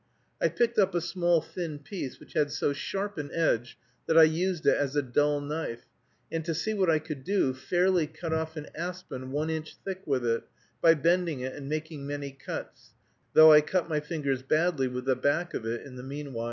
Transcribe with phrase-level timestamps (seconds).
[0.41, 3.77] I picked up a small thin piece which had so sharp an edge
[4.07, 5.85] that I used it as a dull knife,
[6.31, 10.01] and to see what I could do, fairly cut off an aspen one inch thick
[10.07, 10.41] with it,
[10.81, 12.95] by bending it and making many cuts;
[13.33, 16.39] though I cut my fingers badly with the back of it in the meanwhile.